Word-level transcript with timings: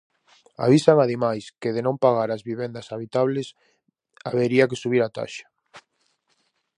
Avisan 0.65 0.97
ademais 1.05 1.43
que 1.61 1.69
"de 1.75 1.81
non 1.87 1.95
pagar 2.03 2.29
as 2.31 2.45
vivendas 2.49 2.89
habitables, 2.93 3.47
habería 4.27 4.69
que 4.69 4.81
subir 4.83 5.01
a 5.03 5.13
taxa". 5.17 5.47